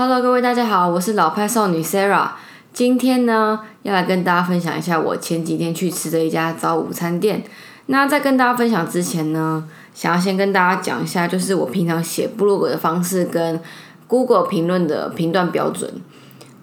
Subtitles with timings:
[0.00, 2.28] Hello，各位大家好，我是老派少女 Sarah。
[2.72, 7.42] 今天呢，要来跟大家分享一下我前几天去吃的一家早午餐店。
[7.86, 13.60] 那在跟大家分享之前呢，想要先跟大家讲一下，就是我平常写部落格的方式跟
[14.06, 15.92] Google 评论的评断标准。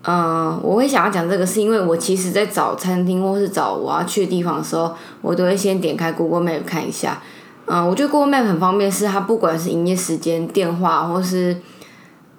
[0.05, 7.21] 嗯，我会想要讲这个，是因为我其实在找餐厅或是找我要去的地方的时候，我都会先点开 Google Map 看一下。
[7.65, 11.57] 嗯，我觉得 Google Map 很方便，是它不管是营业时间、电话或是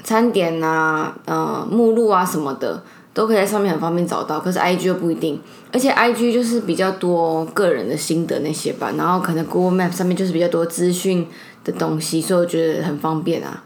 [0.07, 2.81] 餐点呐、呃目录啊什么的，
[3.13, 4.39] 都可以在上面很方便找到。
[4.39, 5.41] 可是 IG 就不一定，
[5.73, 11.27] 而且 IG 就是比较多个人的心得那些吧，然后可能 Google Map 上面就是比较多资讯
[11.65, 13.65] 的东西，所以我觉得很方便啊。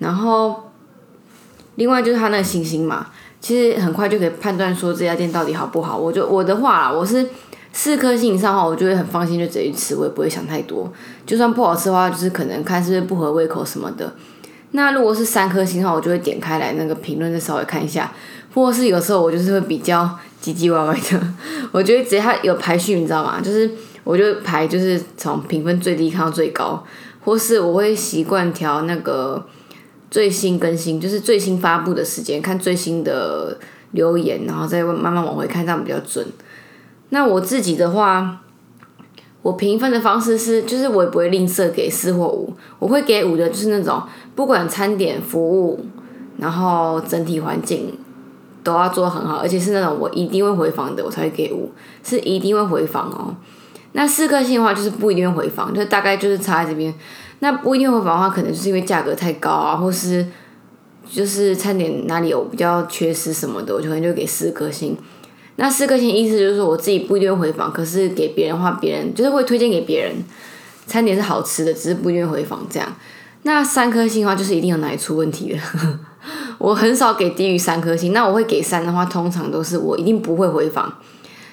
[0.00, 0.72] 然后
[1.76, 3.06] 另外就是它那个星星嘛，
[3.40, 5.96] 其实很快就可以判断说这家店到底好不好。
[5.96, 7.24] 我就我的话，我是。
[7.78, 10.90] 四颗星以上的话，我就会很放心，就直接去吃，我也不会想太多。
[11.26, 14.10] 就算不好吃的话，就是可能看是不是不合胃口什么的。
[14.76, 18.12] 那如果是三颗星的话，我就会点开来那个评论再稍微看一下。
[18.54, 20.08] 或是有时候我就是会比较
[20.42, 21.20] 唧唧歪歪的，
[21.72, 23.38] 我觉得直接它有排序，你知道吗？
[23.38, 23.70] 就是
[24.02, 26.82] 我就排就是从评分最低看到最高，
[27.22, 29.46] 或是我会习惯调那个
[30.10, 33.58] 最新更新，就是最新发布的时间，看最新的
[33.90, 36.26] 留言，然后再慢慢往回看，这样比较准。
[37.10, 38.40] 那我自己的话，
[39.46, 44.02] 我评分的方式是，就是我也不会吝啬给四或五，我会给五的，就是那种
[44.34, 45.86] 不管餐点服务，
[46.38, 47.96] 然后整体环境
[48.64, 51.70] 都要做很好，而且是那种我一定会回访的，我才会给五，
[52.02, 53.36] 是一定会回访哦。
[53.92, 56.92] 那四颗星的话，就是不一定会回访，就大概就是差在这边。
[57.38, 60.26] 那不一定会回访的话，可能就是因为价格太高啊，或是
[61.08, 64.96] 就是餐点哪里有比较缺失什么的，我就可能就给四颗星。
[65.56, 70.14] 那四颗星意思就是说，我自己不一定会回访，可是给别人的话，别人就是会推荐给别人，
[70.86, 72.94] 餐点是好吃的，只是不一定回访这样。
[73.42, 75.58] 那三颗星的话，就是一定有哪里出问题的。
[76.58, 80.92] 我很少给低于三颗星，那我会给三的话，通常都是我一定不会回访。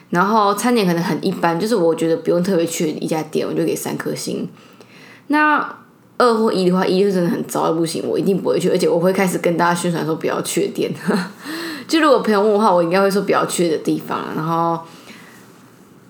[0.09, 4.47] 然后餐点可能很一般，就是我觉得不用特别去一家店，我就给三颗星。
[5.27, 5.77] 那
[6.17, 10.91] 二或一的话，一是真的很糟不行，我一定不会去，而且我会开始跟大家宣传说不要去的店。
[11.87, 14.19] 就如果朋友问的话，我应该会说不要去的地方。
[14.35, 14.79] 然后，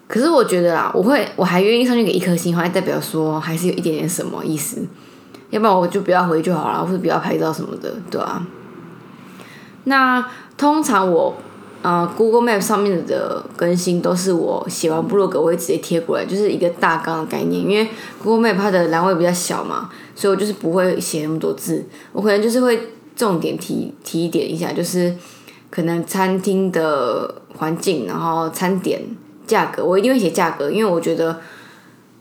[0.07, 4.85] 可是我觉得啦，我会我还愿意上去给一颗星还，代表说还是有一点点什么意思。
[5.49, 8.45] 要不然我就不要回就好了，或者不要拍照什么的，对啊。
[9.83, 10.25] 那
[10.57, 11.35] 通常我
[11.81, 17.61] 呃 Google Map 上面的更新都是我写完部落格我会直接贴过来，就是一个大纲的概念。
[17.61, 17.87] 因为
[18.23, 25.15] Google Map 它的栏位比较小嘛，所以我就是不会写那么多字，我可能就是会重点提提一点一下，就是。
[25.73, 29.01] 可能餐厅的环境，然后餐点
[29.47, 31.35] 价格，我一定会写价格，因为我觉得，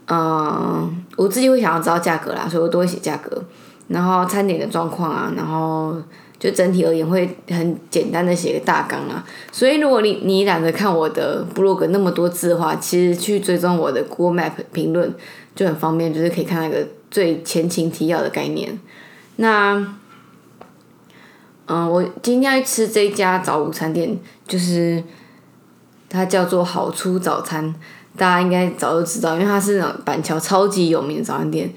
[0.07, 3.43] 嗯，我自己会想要知道价格啦，所以我都会写价格。
[3.89, 5.95] 然后餐点的状况啊，然后
[6.39, 9.23] 就整体而言会很简单的写个大纲啊。
[9.51, 15.13] 所以如果你你懒得看我的 blog 那么多字的话，其实去追踪我的 Google Map 评论
[15.55, 18.79] 就很方便，就是可以看那个最前情提要的概念。
[19.35, 19.97] 那。
[21.65, 25.01] 嗯，我今天要去吃这家早午餐店，就是
[26.09, 27.73] 它叫做好出早餐，
[28.17, 31.73] 大家应该早就知道，因为它是那种板桥超级有名的早餐店。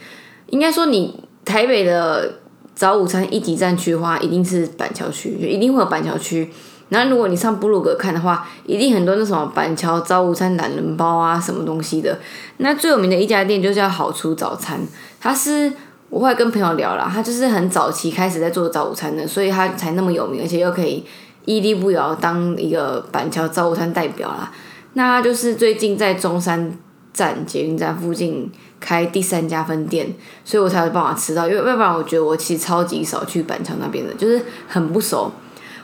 [0.49, 2.41] 应该说，你台北的
[2.75, 6.51] 早午餐一级战区的话，一定是板桥区，就一定会有板桥区。
[6.89, 12.19] 然后，如果你上布鲁格看的话，一定很多那什么板桥早午餐懒人包啊，什么东西的。
[12.57, 14.81] 那最有名的一家店就叫好出早餐，
[15.21, 15.73] 它是。
[16.09, 21.05] 我会跟朋友聊了，他就是很早期开始在做早午餐的，所以他才那么有名，而且又可以
[21.45, 24.53] 屹立不摇当一个板桥早午餐代表啦。
[24.95, 26.73] 那他就是最近在中山
[27.13, 28.51] 站捷运站附近
[28.81, 30.07] 开第三家分店，
[30.45, 31.47] 所以我才有办法吃到。
[31.47, 35.31] 因为要不然我觉得我其实超级少去板桥那边的，就是很不熟。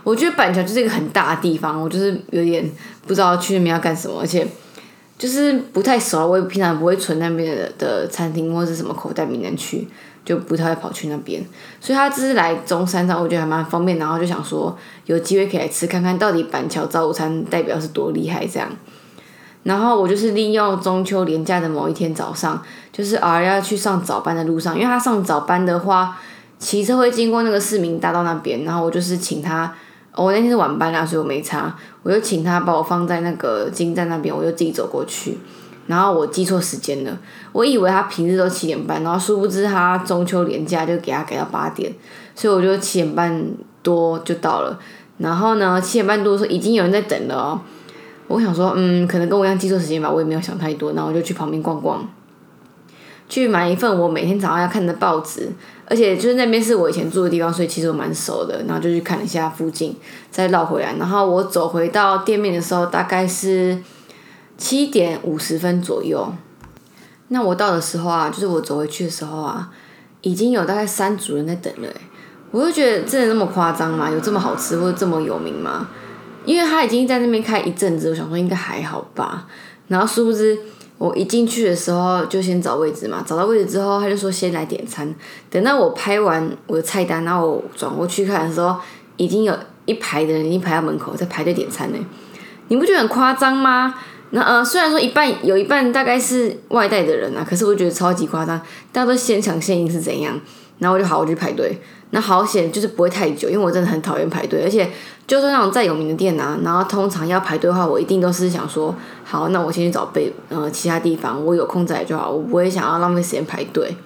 [0.03, 2.71] 我觉得板桥就是一个很大的地方，我就是有点
[3.06, 4.47] 不知道去那边要干什么，而且
[5.19, 6.27] 就是不太熟。
[6.27, 9.87] 我也平常不会存那边的的餐厅或者什么口袋名单去。
[10.25, 11.44] 就不太会跑去那边，
[11.81, 13.99] 所以他只是来中山站，我觉得还蛮方便。
[13.99, 18.69] 然后就想说，有机会可以来吃看看到底板桥早午餐代表是多厉害这样。
[19.64, 22.62] 然后我就是利用中秋连假的某一天早上，
[22.93, 26.17] 就是偶尔要去上早班的路上，因为他上早班的话，
[26.58, 28.64] 骑车会经过那个市民大道那边。
[28.64, 29.73] 然后我就是请他，
[30.14, 35.38] 我那天是晚班啦，所以我没差，我就请他把我放在那个金站那边，我就自己走过去。
[35.87, 37.19] 然后我记错时间了，
[37.52, 41.93] 我以为他平日都七点半，然后殊不知他中秋连假就给他改到八点，
[42.34, 43.44] 所以我就七点半
[43.82, 44.79] 多就到了。
[45.19, 47.61] 然后呢，七点半多的时候已经有人在等了哦。
[48.29, 52.08] 我想说，嗯，可能跟我一样记错时间吧，我也没有想太多，然后我就去旁边逛逛。
[53.29, 55.50] 去买一份我每天早上要看的报纸，
[55.87, 58.62] 而且就是那边是我以前住的地方，所以其实我蛮熟的。
[58.67, 59.96] 然后就去看了一下附近，
[60.31, 60.94] 再绕回来。
[60.99, 63.79] 然后我走回到店面的时候，大概是
[64.62, 66.32] 七点五十分左右。
[67.29, 69.69] 那我到的时候啊，就是我走回去的时候啊，
[70.20, 71.88] 已经有大概三组人在等了。
[72.53, 74.09] 我就觉得真的那么夸张吗？
[74.09, 75.88] 有这么好吃或者这么有名吗？
[76.44, 79.49] 因为他已经在那边开一阵子，我想说应该还好吧。
[79.88, 80.56] 然后殊不知，
[80.97, 85.12] 我一进去的时候就先找位置嘛，找到位置之后他就说先来点餐。
[85.50, 88.76] 等到我拍完我的菜单，然后我转过去看的时候，
[89.17, 91.99] 已经有一排的人已经排到门口在排队点餐呢。
[92.69, 93.94] 你不觉得很夸张吗？
[94.34, 98.58] 那呃，虽然说一半有一半大概是外带的人啊，可是我觉得超级夸张，
[98.90, 100.40] 大家都现抢现赢是怎样？
[100.79, 101.81] 然后我就好，我去排队。
[102.14, 104.90] 那好险，就是不会太久，因为我真的很讨厌排队，而且
[105.26, 108.94] 就算那种再有名的店啊，然后通常要排队的话，我一定都是想说，
[109.25, 113.96] 好，那我先去找备呃其他地方，我有空再来就好，我不会想要浪费时间排队，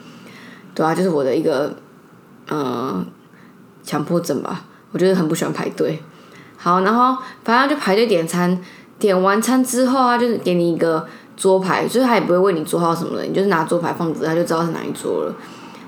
[0.75, 1.75] 对啊，就是我的一个
[2.49, 3.05] 嗯
[3.83, 6.01] 强迫症吧，我觉得很不喜欢排队。
[6.57, 8.61] 好，然后反正就排队点餐，
[8.99, 11.07] 点完餐之后啊，就是给你一个
[11.37, 15.35] 桌牌，所以他也不会问你桌号什么的，你就是拿桌牌放着，他就知道是哪一桌了。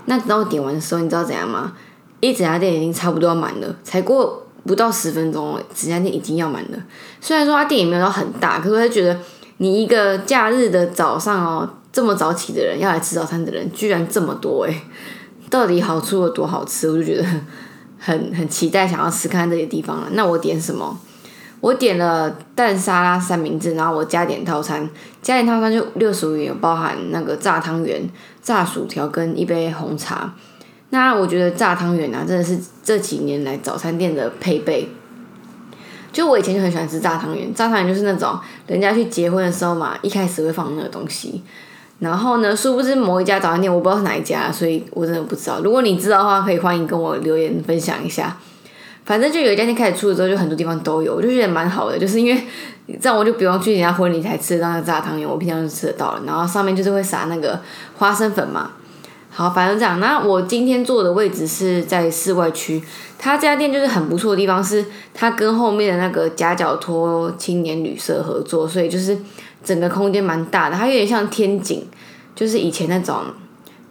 [0.06, 1.72] 那等到我点完的时候，你知道怎样吗？
[2.20, 6.78] 一整家店已经差不多要满了，才过不到十分钟，整家店已经要满了。
[7.20, 9.19] 虽然说他店也没有到很大，可是他觉得
[9.58, 14.82] 你一个假日的早上哦，这么早起的人要来吃早餐的人居然这么多诶，
[15.49, 16.90] 到底好处有多好吃？
[16.90, 17.25] 我就觉得
[17.99, 20.08] 很很期待，想要吃看这些地方了。
[20.12, 20.99] 那我点什么？
[21.60, 24.88] 我点了蛋沙拉三明治，然后我加点套餐，
[25.20, 28.08] 加点套餐就六十五元，包含那个炸汤圆、
[28.40, 30.32] 炸薯条跟一杯红茶。
[30.90, 34.88] 那我觉得炸汤圆啊，真的是这几年来早餐店的配备。
[36.10, 41.43] 就我以前就很喜欢吃炸汤圆，炸汤圆就是那种人家去结婚的时候嘛，一开始会放那个东西。
[41.99, 45.61] 然后呢，殊不知某一家早餐店，我不知道是哪一家，所以我真的不知道。
[45.61, 48.37] 如果你知道的话，可以欢迎跟我留言分享一下。
[49.08, 52.43] 反正就有一家店开始出了之后，就很多地方都有，我就觉得蛮好的，就是因为
[53.00, 56.22] 这样我就不用去人家婚礼才吃得到那个炸汤圆，我平常就吃得到了。
[56.26, 57.58] 然后上面就是会撒那个
[57.96, 58.72] 花生粉嘛。
[59.31, 59.99] 好，反正这样。
[59.99, 62.82] 那我今天坐的位置是在室外区。
[63.19, 64.84] 他这家店就是很不错的地方，是
[65.14, 69.16] 他跟后面的那个夹角托青年旅社合作，所以就是
[69.64, 70.76] 整个空间蛮大的。
[70.76, 71.88] 它有点像天井，
[72.34, 73.22] 就是以前那种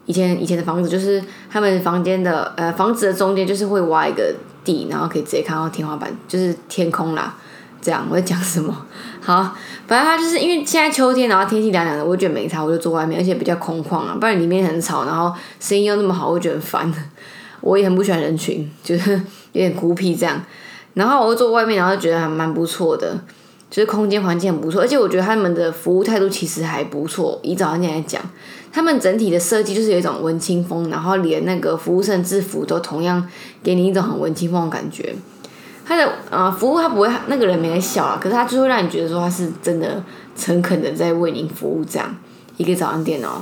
[0.05, 4.35] 以前以前的房子，就是他们房间的呃房子的中间就是会挖一个
[4.67, 7.33] 地，然后可以直接看到天花板，就是天空啦。
[7.79, 8.75] 这样我在讲什么？
[9.21, 9.55] 好，
[9.87, 16.91] 反正它就是因为现在秋天，然后天气凉凉的，我觉得没差，我就坐外面，而且比较空旷啊，不然里面很吵，然后声音又那么好，我觉得烦。
[17.61, 19.11] 我也很不喜欢人群，就是
[19.53, 20.41] 有点孤僻这样。
[20.95, 23.17] 然后我坐外面，然后觉得还蛮不错的，
[23.69, 27.39] 就是空间环境很不错，而且我觉得他们的服务态度其实还不错。
[27.41, 28.21] 以早餐店来讲，
[28.77, 33.27] 他们整体的设计就是有一种文青风，然后连那个服务生制服都同样
[33.63, 35.15] 给你一种很文青风的感觉。
[35.83, 40.03] 他的呃服务他不会那个人没在笑啊，可是他就会让你觉得说他是真的
[40.35, 42.15] 诚恳的在为您服务这样
[42.57, 43.41] 一个早餐店哦。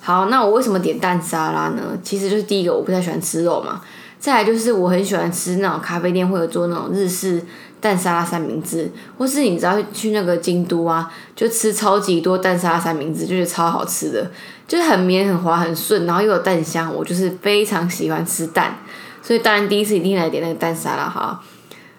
[0.00, 1.82] 好，那我为什么点蛋沙拉呢？
[2.02, 3.82] 其实就是第一个我不太喜欢吃肉嘛，
[4.18, 7.42] 再来就是我很喜欢吃那种咖啡店会有做那种日式
[7.80, 14.30] 蛋沙拉三明治，或是你知道去那个京都啊，就吃超级多蛋沙拉三明治，就是超好吃的，
[14.66, 18.78] 就是很绵很滑很顺，然后又有蛋香，我就是非常喜欢吃蛋。
[19.22, 21.42] 所以当然第一次一定来点那个蛋沙拉哈。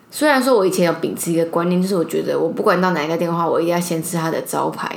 [0.10, 4.90] 虽然说我以前有秉持一个观念，就是我觉得我不管到哪一个店的话，我一定要先吃它的招牌。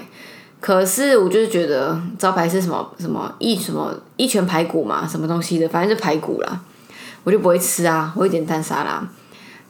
[0.60, 6.60] 可是我就是觉得招牌是什么什么一什么一拳排骨嘛，什么东西的，反正是排骨啦，
[7.24, 8.12] 我就不会吃啊。
[8.14, 9.02] 我会点蛋沙拉，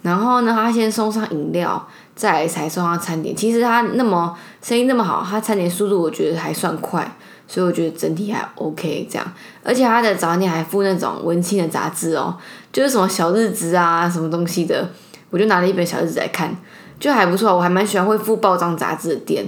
[0.03, 3.35] 然后呢，他先送上饮料，再来才送上餐点。
[3.35, 7.17] 其实他那么生意那么好，他餐点速度我觉得还算快。
[7.47, 9.33] 所以我觉得整体还 OK，这样，
[9.65, 12.37] 而且他的早餐店还附那种文青的杂志哦，
[12.73, 14.89] 就是什么小日子啊，什么东西的，
[15.31, 16.57] 我就拿了一本小日子来看，
[17.01, 19.45] 就还不错，我还蛮喜欢会附报章杂志的店。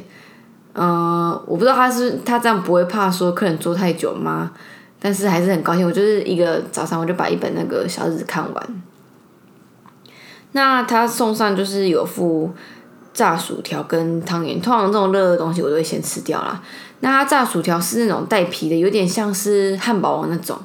[0.75, 4.51] 嗯，我不知道他是他这样不会怕说客人坐太久吗？
[4.99, 8.83] 但是还是很高兴，我就是一个早上我就把一本那个小日子看完。
[10.53, 12.53] 那他送上就是有附
[13.13, 16.63] 炸薯条跟汤圆，通常这种热的东西我都会先吃掉啦。
[17.01, 20.57] 那它炸薯条是那种带皮的，有点像是汉堡王那种，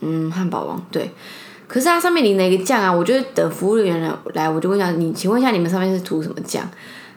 [0.00, 1.12] 嗯，汉堡王对。
[1.68, 6.66] 可是它上面淋了一个酱啊，我就等服务人员来，我就问一下你，请问一下你们上面是涂什么酱？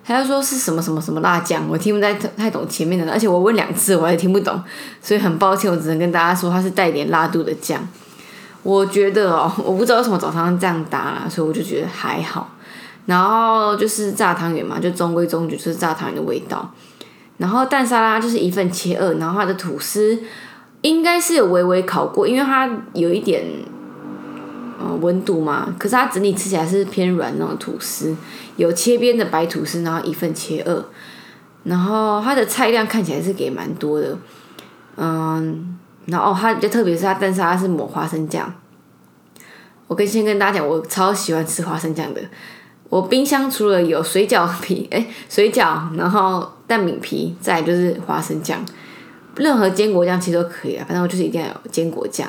[0.04, 4.60] 他就说是什么什么什么辣酱，我听不太太懂前面的，而且我问两次我还听不懂，
[5.02, 7.88] 所以很抱歉，我只能跟大家说它是带点辣度的酱。
[8.70, 12.50] 我觉得哦， 我不知道为什么早上这样搭，所以我就觉得还好。
[13.06, 16.72] 然后就是炸汤圆嘛，就中规中矩，就是炸汤圆的味道。
[17.38, 20.20] 然后蛋沙拉就是一份切二，然后它的吐司
[20.82, 23.44] 应该是有微微烤过，因为它有一点
[24.80, 28.16] 呃温度嘛，可是它整体吃起来是偏软那种吐司，
[28.58, 30.84] 有切边的白吐司，然后一份切二，
[31.64, 34.18] 然后它的菜量看起来是给蛮多的，
[34.98, 35.78] 嗯，
[36.10, 38.52] 然后它比较特别是它但是它是抹花生酱，
[39.88, 42.22] 我跟先跟大家讲，我超喜欢吃花生酱的。
[42.90, 48.66] 我冰箱除了有水饺皮， 哎，水饺，然后蛋饼皮，再就是花生酱，
[49.36, 50.84] 任何坚果酱其实都可以啊。
[50.88, 52.28] 反正我就是一定要有坚果酱，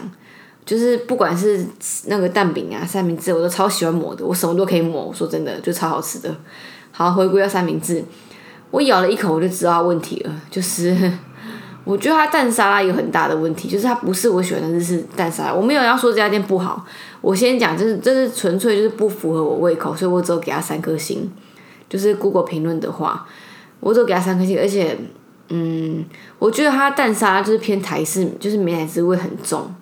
[0.66, 1.66] 就是不管是
[2.06, 5.04] 那个蛋饼啊、三明治，我都超喜欢抹的，我什么都可以抹。
[5.04, 6.37] 我说真的，就超好吃的。
[6.92, 8.04] 好，回归到三明治，
[8.70, 11.10] 我咬了一口我就知道问题了，就是。
[11.84, 15.54] 我觉得它蛋沙拉有很大的问题，就是它不是我喜欢的日式蛋沙拉。
[15.54, 16.84] 我没有要说这家店不好，
[17.20, 21.30] 我先讲，就是这是纯粹就是不符合我胃口，所以我只有给它三颗星。
[21.88, 23.26] 就是 Google 评论的话，
[23.80, 24.96] 我只有给它三颗星，而且，
[25.49, 26.04] 嗯，
[26.38, 29.75] 我觉得它蛋沙拉就是偏台式，就是美奶滋味很重，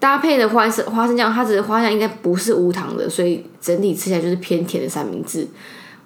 [0.00, 5.46] 搭配的花生花生酱，它只是花生酱应该不是无糖的，所以整体吃起来就是偏甜的三明治。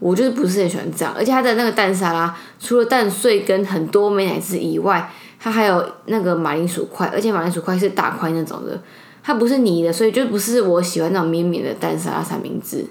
[0.01, 8.83] 我就是不是很喜欢这样，而且它的那个蛋沙拉，除了蛋碎跟很多美乃滋以外，它还有那个马铃薯块，而且马铃薯块是大块那种的，
[9.23, 12.85] 它不是泥的，所以就不是我喜欢那种绵绵的蛋沙拉三明治。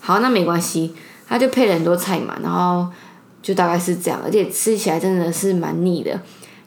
[0.00, 0.92] 好，那没关系，
[1.28, 2.88] 它就配了很多菜嘛，然后
[3.40, 6.20] 就大概是这样，而且吃起来真的是蛮腻的。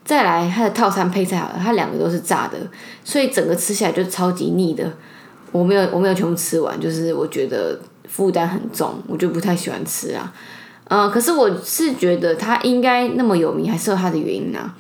[0.05, 2.57] 再来，它的套餐配菜好了，它两个都是炸的，
[3.03, 4.89] 所以整个吃起来就超级腻的。
[5.51, 7.77] 我没有，我没有全部吃完，就是我觉得。
[8.11, 10.33] 负担很重，我就不太喜欢吃啊。
[10.89, 14.75] 嗯，可是我是觉得它应该那么有名，还是有它的原因啊。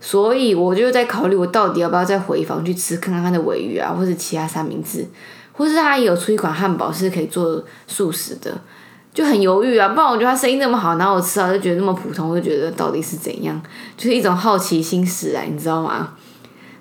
[0.00, 5.06] 所以我就在考虑，我到底要不要再回房去吃看看它的尾鱼啊，或者其他三明治，
[5.52, 8.60] 或是它也有出一款汉堡是可以做素食的，
[9.14, 9.88] 就很犹豫啊。
[9.90, 13.62] 不然我觉得它生意那么好，然后我吃到就觉得那么普通，我就觉得到底是怎样，
[13.96, 16.14] 就是一种好奇心使然，你知道吗？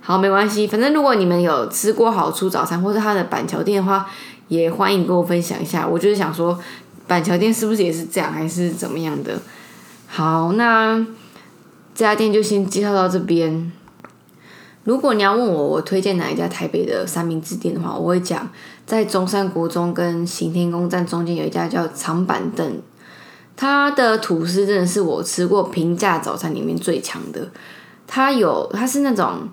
[0.03, 4.05] 好，没关系，反正如果你们有吃过好出早餐，或者它的板桥店的话。
[4.49, 6.59] 也欢迎跟我分享一下，我就是想说，
[7.07, 9.39] 板桥店是不是也是这样，还是怎么样的？
[10.05, 10.97] 好，那
[11.95, 13.71] 这家店就先介绍到这边。
[14.83, 18.47] 如果你要问我，我推荐哪一家台北的三明治店的话，我会讲
[18.85, 22.79] 在中山国中跟行天宫站中间有一家叫长板凳，
[23.55, 27.49] 它的吐司真的是我吃过平价早餐里面最强的。
[28.05, 29.49] 它有，它是那种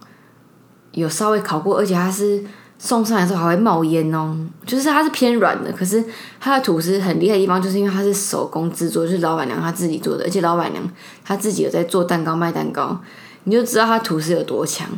[0.93, 2.45] 有稍微烤过，而且它是。
[2.83, 6.03] 送上来之后还会冒烟哦，就是它是偏软的，可是
[6.41, 10.83] 它的吐司很厉害的地方，就是因为它是手工制作，就是老板娘她自己做的，而且老板娘
[11.23, 12.99] 她自己有在做蛋糕卖蛋糕，
[13.45, 14.89] 你就知道它吐司有多强。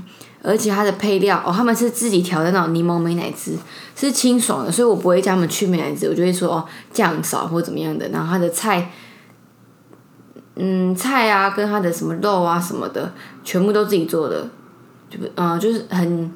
[0.44, 3.58] 而且它的配料哦，他们是自己调的那种柠檬美乃滋，
[3.96, 8.08] 是清爽的，所以我不会叫他们去美乃滋，我就会说哦酱少或怎么样的。
[8.11, 8.92] 然后它的菜，
[10.54, 14.49] 嗯菜啊跟它的什么肉啊什么的，全部都自己做的，
[15.12, 16.33] 就嗯就是很。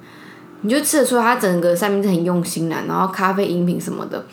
[0.62, 4.25] 你就吃得出它整个三明治很用心啦，然后咖啡饮品什么的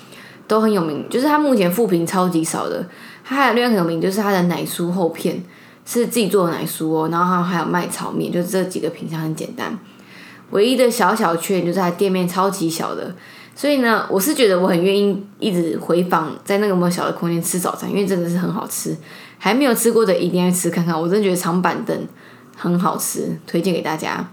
[0.48, 2.84] 都很有名，就是它目前副评超级少的。
[3.26, 5.44] 它还有另外很有名，就是它的奶酥厚片
[5.86, 9.78] 是自己做的奶酥哦，然后还有卖炒面，就是这几个品相很简单。
[10.52, 13.14] 唯一的小小缺点就是它店面超级小的，
[13.54, 18.96] 所以呢，我是觉得我很愿意一直回访在那个么小的空间吃早餐，因为真的是很好吃。
[19.38, 21.96] 还没有吃过的一定要吃看看，我真的觉得长板凳
[22.56, 24.30] 很好吃，推荐给大家。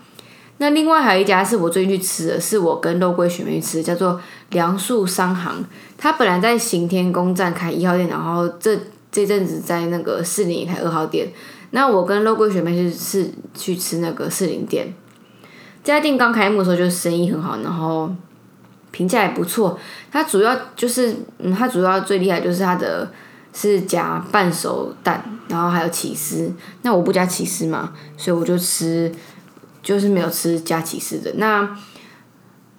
[0.58, 5.64] 那另外还有一家是我最近去吃的，是我跟肉桂学妹去吃，叫做梁树商行。
[5.96, 8.78] 它本来在行天宫站开一号店，然后这
[9.10, 11.28] 这阵子在那个士林开二号店。
[11.70, 14.92] 那我跟肉桂学妹是是去吃那个士林店。
[15.82, 18.10] 这家店刚开幕的时候就生意很好，然后
[18.90, 19.78] 评价也不错。
[20.12, 23.10] 它主要就是，嗯，它主要最厉害就是它的
[23.52, 26.52] 是加半熟蛋，然后还有起司。
[26.82, 29.12] 那我不加起司嘛，所以我就吃。
[29.82, 31.32] 就是没有吃加起司的。
[31.36, 31.66] 那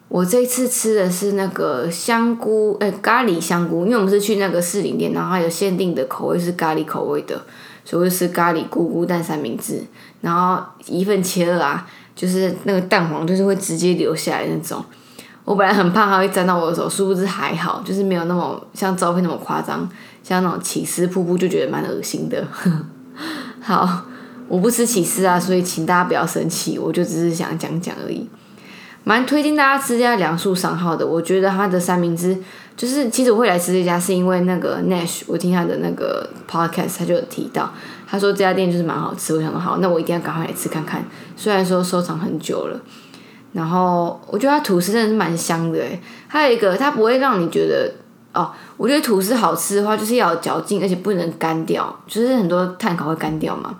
[0.08, 7.42] 我这次吃的是那个香菇，哎，咖喱香菇，因为我们是去那个士林店，然后有限定的口味是咖喱口味的，
[7.84, 9.82] 所以我就吃咖喱菇菇蛋三明治，
[10.22, 14.86] 然后一份切二啊，就是那个蛋黄就是会直接流下来那种。
[15.44, 19.90] 我本来很怕它会沾到我的手，殊不知还好，就是没有那么像照片那么夸张，
[20.24, 22.48] 像那种起司瀑布就觉得蛮恶心的。
[23.62, 24.06] 好。
[24.48, 28.28] 我不吃起司啊，所以请大家不要生气，我就只是想讲讲而已。
[29.06, 32.38] 蛮推荐大家吃这家梁树商号的，我觉得他的三明治
[32.76, 37.72] 就是，其实我会来吃这家是因为那个 Nash，我听他的那个 podcast，他就有提到，
[38.06, 41.02] 他说这家店就是蛮好吃，我想说好，那我一定要赶快来吃看看。
[41.38, 42.78] 虽然说收藏很久了，
[43.54, 45.98] 然后我觉得它吐司真的是蛮香的诶，
[46.28, 47.90] 还有一个它不会让你觉得
[48.34, 53.78] 哦，我觉得吐司好吃的话，就是要有嚼劲，而且不能干掉，就是很多碳烤会干掉嘛，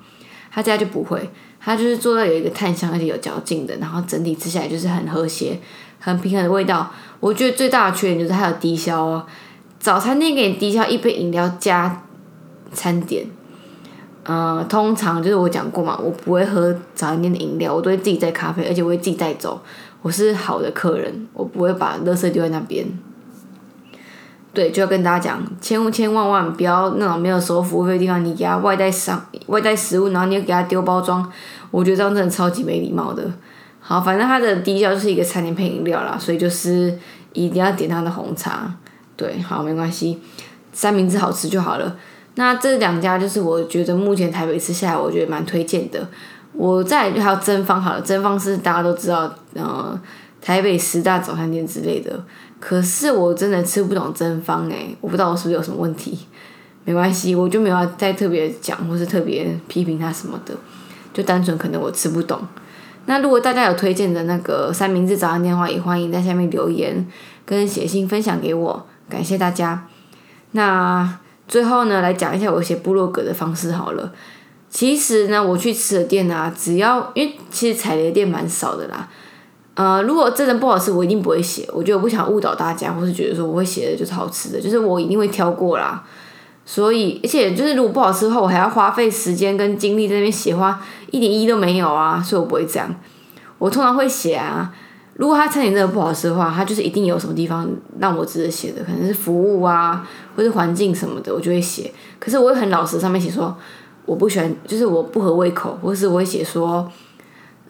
[0.52, 1.30] 他家就不会，
[1.60, 5.58] 他就是做到有一个碳香而且有嚼劲的，然后整体吃起来就是很和谐、
[6.00, 6.92] 很平衡的味道。
[7.22, 9.26] 我觉得最大的缺点就是它有低消哦，
[9.80, 12.04] 早餐店给你低消一杯饮料加
[12.74, 13.26] 餐点，
[14.24, 19.62] 呃，通常就是我讲过嘛，我不会喝早餐店的饮料，我都会自己带咖啡，而且我会自己带走。
[20.02, 22.86] 我是好的客人，我不会把垃圾丢在那边。
[24.54, 31.26] 对，就要跟大家讲，千千万万不要那种没有收服务费的地方，你给他外带上外带食物，然后你又给他丢包装，
[31.72, 33.24] 我觉得这样真的超级没礼貌的。
[33.80, 36.98] 好，反正他的低消就是一个餐点配饮料啦，所以就是
[37.32, 38.74] 一定要点他的红茶。
[39.16, 40.20] 对，好，没关系，
[40.74, 41.96] 三明治好吃就好了。
[42.36, 46.06] 那这两家就是我觉得目前台北吃下来，我觉得蛮推荐的。
[46.54, 49.98] 我再就还有真方，好了，真方是大家都知道，呃，
[50.42, 52.22] 台北十大早餐店之类的。
[52.62, 56.18] 可是我真的吃不懂真方哎，我不知道我是不是有什么问题。
[56.86, 60.56] 没关系，我就没有再特别讲或是特别批评他什么的，
[61.14, 62.40] 就单纯可能我吃不懂。
[63.06, 67.08] 那如果大家有推荐的那个三明治早餐店的话，也欢迎在下面留言
[67.46, 69.88] 跟写信分享给我，感谢大家。
[70.52, 74.14] 那最后呢，来讲一下我写部落格的方式好了。
[74.70, 79.10] 其实呢，我去吃的店啊，只要因为其实踩雷店蛮少的啦。
[79.74, 81.66] 呃，如果真的不好吃，我一定不会写。
[81.74, 86.04] 我觉得我不想误导大家，或是觉得说我会写的就是好吃的，就是我一定会挑过啦。
[86.66, 92.22] 所以，而且就是如果不好吃的话，我还要花费时间跟精力在那边写，话一点意义都没有啊。
[92.22, 92.94] 所以我不会这样。
[93.58, 94.72] 我通常会写啊，
[95.14, 101.92] 如果他餐点真的不好吃的话，他就是一定有什么地方让我值得写的，可能是服务啊，或是环境什么的，我就会写。
[102.20, 103.56] 可是我会很老实，上面写说
[104.06, 106.92] 我不喜欢，就是我不合胃口，或是我会写说。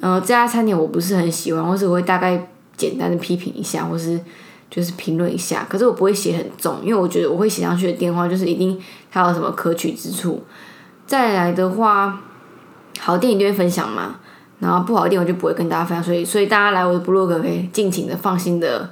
[0.01, 4.19] 呃，这家餐厅我不是很喜欢，或是我会大概简单的批评一下，或是
[4.69, 5.65] 就是评论一下。
[5.69, 8.77] 可是我不会写很重，因为我觉得我会写上去的电话就是一定
[9.09, 10.43] 它有什么可取之处。
[11.05, 12.21] 再来的话，
[12.99, 14.15] 好电影就会分享嘛，
[14.59, 16.03] 然后不好的店我就不会跟大家分享。
[16.03, 18.89] 所以，所以大家来我的 blog 可以尽情的放心的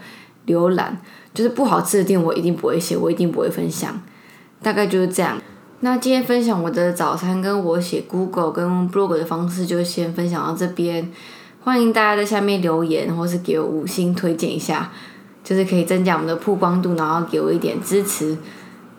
[0.48, 1.02] 浏览。
[1.32, 4.02] 就是不好吃的店我一定不会写，我一定不会分享。
[4.62, 5.40] 大概就是这样。
[5.82, 11.10] 那今天分享我的早餐跟我写 Google 跟 blog 的方式就先分享到这边，
[11.64, 14.92] 欢迎大家在下面留言或是给我五星推荐一下，
[15.42, 18.38] 就是可以增加我们的曝光度，然后给我一点支持。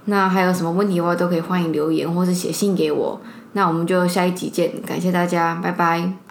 [0.06, 3.20] 那还有什么问题的话都可以欢迎留言或是写信给我。
[3.52, 6.29] 那我们就下一集见，感谢大家，拜拜。